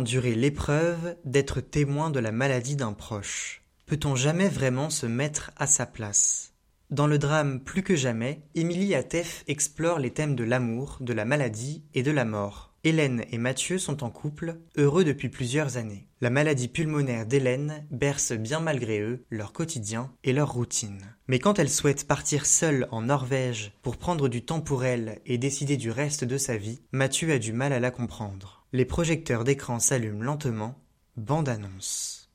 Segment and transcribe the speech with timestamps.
[0.00, 5.66] endurer l'épreuve d'être témoin de la maladie d'un proche Peut-on jamais vraiment se mettre à
[5.66, 6.54] sa place?
[6.88, 11.26] Dans le drame Plus que jamais, Émilie Atef explore les thèmes de l'amour, de la
[11.26, 12.72] maladie et de la mort.
[12.82, 16.08] Hélène et Mathieu sont en couple, heureux depuis plusieurs années.
[16.22, 21.14] La maladie pulmonaire d'Hélène berce bien malgré eux leur quotidien et leur routine.
[21.28, 25.36] Mais quand elle souhaite partir seule en Norvège pour prendre du temps pour elle et
[25.36, 28.59] décider du reste de sa vie, Mathieu a du mal à la comprendre.
[28.72, 30.76] Les projecteurs d'écran s'allument lentement.
[31.16, 32.30] Bande annonce.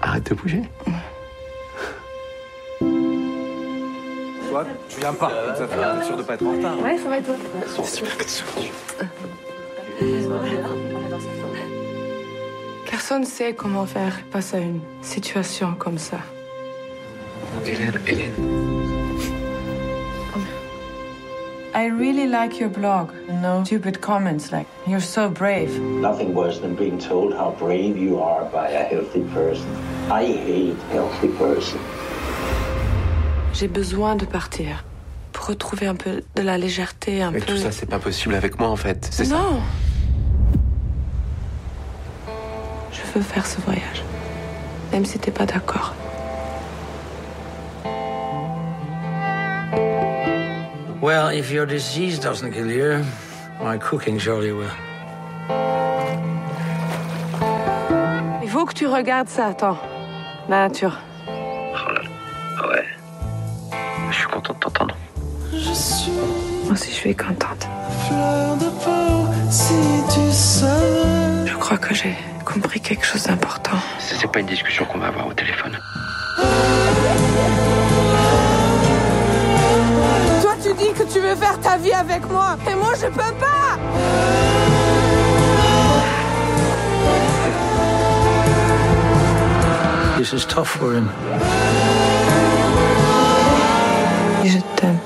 [0.00, 0.62] Arrête de bouger.
[4.88, 5.30] tu viens pas.
[5.56, 6.78] Ça fait sûr de pas être en retard.
[6.80, 7.36] Ouais, ça va être toi.
[7.66, 8.44] C'est super que tu
[12.90, 16.20] Personne sait comment faire face à une situation comme ça.
[17.66, 18.32] Hélène, Hélène.
[21.76, 23.12] I really like your blog.
[23.28, 25.78] No stupid comments like, you're so brave.
[25.78, 29.66] Nothing worse than being told how brave you are by a healthy person.
[30.10, 31.78] I hate healthy person.
[33.52, 34.84] J'ai besoin de partir.
[35.34, 37.52] Pour retrouver un peu de la légèreté, un Mais peu.
[37.52, 39.08] tout ça, c'est pas possible avec moi en fait.
[39.10, 39.34] C'est ça.
[39.36, 39.60] Non
[42.90, 44.02] Je veux faire ce voyage.
[44.92, 45.94] Même si t'es pas d'accord.
[51.06, 53.04] Well, if your disease doesn't kill you,
[53.62, 54.72] my cooking surely will.
[58.42, 59.78] Il faut que tu regardes ça, attends.
[60.48, 60.98] La nature.
[61.28, 61.30] Oh
[61.92, 62.10] là là.
[62.58, 62.84] Ah ouais.
[64.10, 64.96] Je suis content de t'entendre.
[65.52, 67.68] Moi aussi, je suis contente.
[71.46, 73.78] Je crois que j'ai compris quelque chose d'important.
[74.00, 75.78] C'est pas une discussion qu'on va avoir au téléphone.
[81.86, 83.78] Vie avec moi, et moi, je peux pas
[90.16, 91.10] This is tough for him.
[94.44, 94.98] Je t'aime.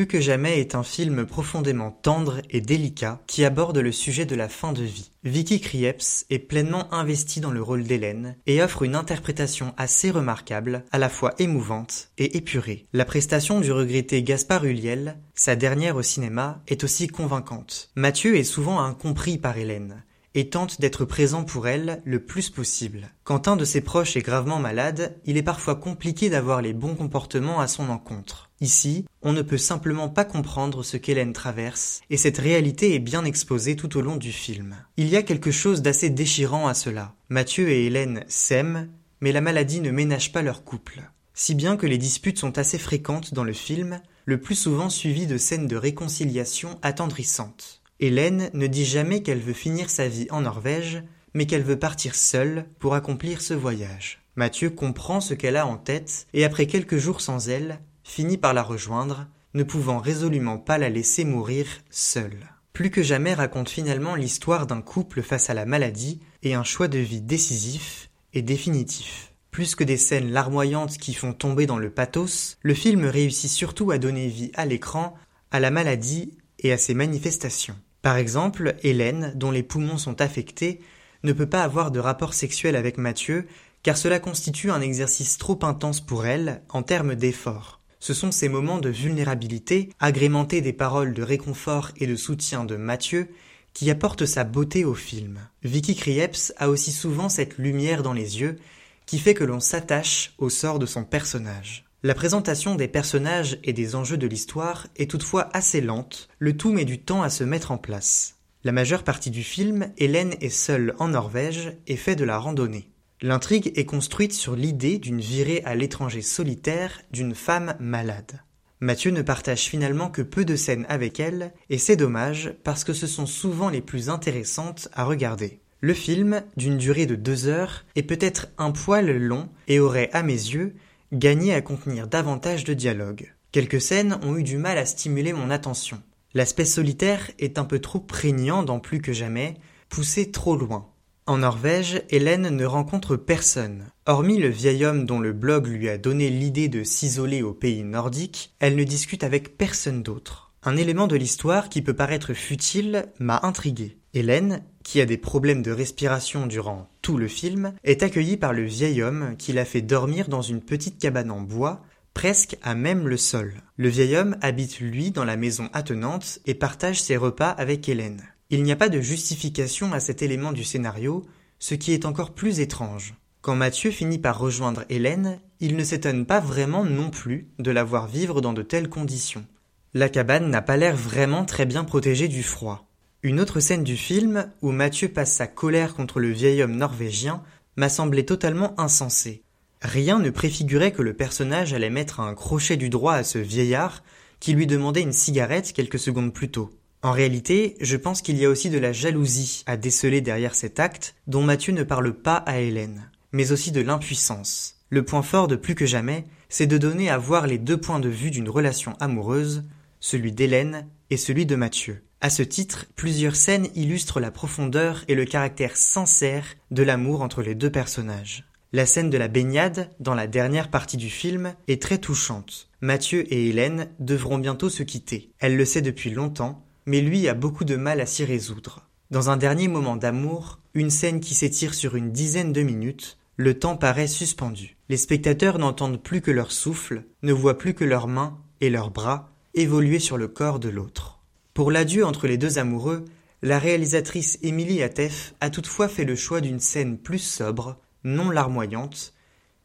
[0.00, 4.34] Plus que jamais est un film profondément tendre et délicat qui aborde le sujet de
[4.34, 5.10] la fin de vie.
[5.24, 10.86] Vicky Krieps est pleinement investie dans le rôle d'Hélène et offre une interprétation assez remarquable,
[10.90, 12.86] à la fois émouvante et épurée.
[12.94, 17.90] La prestation du regretté Gaspard Ulliel, sa dernière au cinéma, est aussi convaincante.
[17.94, 20.02] Mathieu est souvent incompris par Hélène
[20.34, 23.10] et tente d'être présent pour elle le plus possible.
[23.24, 26.94] Quand un de ses proches est gravement malade, il est parfois compliqué d'avoir les bons
[26.94, 28.49] comportements à son encontre.
[28.62, 33.24] Ici, on ne peut simplement pas comprendre ce qu'Hélène traverse, et cette réalité est bien
[33.24, 34.76] exposée tout au long du film.
[34.98, 37.14] Il y a quelque chose d'assez déchirant à cela.
[37.30, 38.88] Mathieu et Hélène s'aiment,
[39.20, 41.02] mais la maladie ne ménage pas leur couple.
[41.32, 45.26] Si bien que les disputes sont assez fréquentes dans le film, le plus souvent suivies
[45.26, 47.80] de scènes de réconciliation attendrissantes.
[47.98, 52.14] Hélène ne dit jamais qu'elle veut finir sa vie en Norvège, mais qu'elle veut partir
[52.14, 54.22] seule pour accomplir ce voyage.
[54.36, 58.54] Mathieu comprend ce qu'elle a en tête et après quelques jours sans elle, finit par
[58.54, 62.50] la rejoindre, ne pouvant résolument pas la laisser mourir seule.
[62.72, 66.88] Plus que jamais raconte finalement l'histoire d'un couple face à la maladie et un choix
[66.88, 69.32] de vie décisif et définitif.
[69.52, 73.92] Plus que des scènes larmoyantes qui font tomber dans le pathos, le film réussit surtout
[73.92, 75.14] à donner vie à l'écran,
[75.52, 77.76] à la maladie et à ses manifestations.
[78.02, 80.80] Par exemple, Hélène, dont les poumons sont affectés,
[81.22, 83.46] ne peut pas avoir de rapport sexuel avec Mathieu,
[83.84, 87.79] car cela constitue un exercice trop intense pour elle en termes d'effort.
[88.00, 92.76] Ce sont ces moments de vulnérabilité, agrémentés des paroles de réconfort et de soutien de
[92.76, 93.28] Mathieu,
[93.74, 95.38] qui apportent sa beauté au film.
[95.62, 98.56] Vicky Krieps a aussi souvent cette lumière dans les yeux,
[99.04, 101.84] qui fait que l'on s'attache au sort de son personnage.
[102.02, 106.72] La présentation des personnages et des enjeux de l'histoire est toutefois assez lente, le tout
[106.72, 108.36] met du temps à se mettre en place.
[108.64, 112.90] La majeure partie du film, Hélène est seule en Norvège et fait de la randonnée.
[113.22, 118.40] L'intrigue est construite sur l'idée d'une virée à l'étranger solitaire d'une femme malade.
[118.80, 122.94] Mathieu ne partage finalement que peu de scènes avec elle, et c'est dommage parce que
[122.94, 125.60] ce sont souvent les plus intéressantes à regarder.
[125.82, 130.22] Le film, d'une durée de deux heures, est peut-être un poil long et aurait, à
[130.22, 130.74] mes yeux,
[131.12, 133.34] gagné à contenir davantage de dialogue.
[133.52, 136.02] Quelques scènes ont eu du mal à stimuler mon attention.
[136.32, 139.56] L'aspect solitaire est un peu trop prégnant dans plus que jamais,
[139.90, 140.89] poussé trop loin.
[141.30, 143.84] En Norvège, Hélène ne rencontre personne.
[144.04, 147.84] Hormis le vieil homme dont le blog lui a donné l'idée de s'isoler au pays
[147.84, 150.52] nordique, elle ne discute avec personne d'autre.
[150.64, 153.96] Un élément de l'histoire qui peut paraître futile m'a intrigué.
[154.12, 158.64] Hélène, qui a des problèmes de respiration durant tout le film, est accueillie par le
[158.64, 161.80] vieil homme qui la fait dormir dans une petite cabane en bois
[162.12, 163.54] presque à même le sol.
[163.76, 168.20] Le vieil homme habite lui dans la maison attenante et partage ses repas avec Hélène.
[168.52, 171.24] Il n'y a pas de justification à cet élément du scénario,
[171.60, 173.14] ce qui est encore plus étrange.
[173.42, 177.84] Quand Mathieu finit par rejoindre Hélène, il ne s'étonne pas vraiment non plus de la
[177.84, 179.46] voir vivre dans de telles conditions.
[179.94, 182.88] La cabane n'a pas l'air vraiment très bien protégée du froid.
[183.22, 187.44] Une autre scène du film, où Mathieu passe sa colère contre le vieil homme norvégien,
[187.76, 189.44] m'a semblé totalement insensée.
[189.80, 194.02] Rien ne préfigurait que le personnage allait mettre un crochet du droit à ce vieillard
[194.40, 196.70] qui lui demandait une cigarette quelques secondes plus tôt.
[197.02, 200.78] En réalité, je pense qu'il y a aussi de la jalousie à déceler derrière cet
[200.78, 204.76] acte dont Mathieu ne parle pas à Hélène, mais aussi de l'impuissance.
[204.90, 208.00] Le point fort de plus que jamais, c'est de donner à voir les deux points
[208.00, 209.64] de vue d'une relation amoureuse,
[209.98, 212.02] celui d'Hélène et celui de Mathieu.
[212.20, 217.40] À ce titre, plusieurs scènes illustrent la profondeur et le caractère sincère de l'amour entre
[217.40, 218.44] les deux personnages.
[218.72, 222.68] La scène de la baignade, dans la dernière partie du film, est très touchante.
[222.82, 225.32] Mathieu et Hélène devront bientôt se quitter.
[225.38, 228.86] Elle le sait depuis longtemps, mais lui a beaucoup de mal à s'y résoudre.
[229.10, 233.58] Dans un dernier moment d'amour, une scène qui s'étire sur une dizaine de minutes, le
[233.58, 234.76] temps paraît suspendu.
[234.88, 238.90] Les spectateurs n'entendent plus que leur souffle, ne voient plus que leurs mains et leurs
[238.90, 241.20] bras évoluer sur le corps de l'autre.
[241.54, 243.04] Pour l'adieu entre les deux amoureux,
[243.42, 249.14] la réalisatrice Émilie Atef a toutefois fait le choix d'une scène plus sobre, non larmoyante,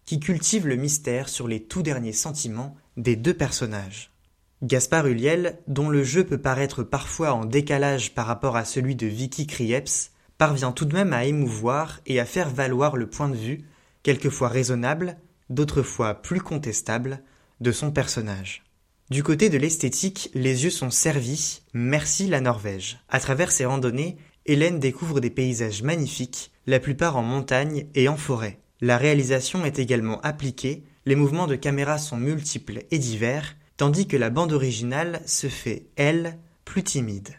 [0.06, 4.12] qui cultive le mystère sur les tout derniers sentiments des deux personnages.
[4.66, 9.06] Gaspard Ulliel, dont le jeu peut paraître parfois en décalage par rapport à celui de
[9.06, 10.10] Vicky Krieps,
[10.40, 13.66] parvient tout de même à émouvoir et à faire valoir le point de vue,
[14.02, 15.18] quelquefois raisonnable,
[15.52, 17.22] d'autres fois plus contestable,
[17.62, 18.64] de son personnage.
[19.12, 22.98] Du côté de l'esthétique, les yeux sont servis, merci la Norvège.
[23.08, 28.18] À travers ses randonnées, Hélène découvre des paysages magnifiques, la plupart en montagne et en
[28.18, 28.58] forêt.
[28.82, 34.18] La réalisation est également appliquée, les mouvements de caméra sont multiples et divers, tandis que
[34.18, 37.36] la bande originale se fait, elle, plus timide.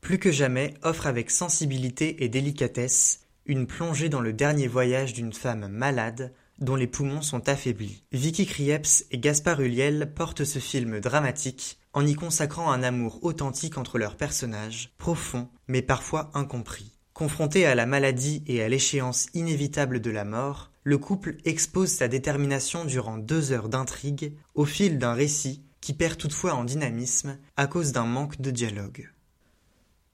[0.00, 5.32] Plus que jamais offre avec sensibilité et délicatesse une plongée dans le dernier voyage d'une
[5.32, 8.02] femme malade dont les poumons sont affaiblis.
[8.12, 13.78] Vicky Krieps et Gaspard Ulliel portent ce film dramatique en y consacrant un amour authentique
[13.78, 16.92] entre leurs personnages, profond mais parfois incompris.
[17.14, 22.08] Confronté à la maladie et à l'échéance inévitable de la mort, le couple expose sa
[22.08, 27.66] détermination durant deux heures d'intrigue au fil d'un récit qui perd toutefois en dynamisme à
[27.66, 29.10] cause d'un manque de dialogue.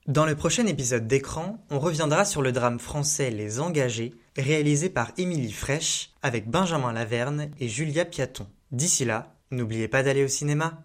[0.09, 5.13] Dans le prochain épisode d'écran, on reviendra sur le drame français Les Engagés, réalisé par
[5.17, 8.49] Émilie Fraîche, avec Benjamin Laverne et Julia Piaton.
[8.73, 10.83] D'ici là, n'oubliez pas d'aller au cinéma.